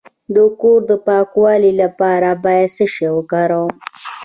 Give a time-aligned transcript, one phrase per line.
[0.35, 3.73] د کور د پاکوالي لپاره باید څه شی وکاروم؟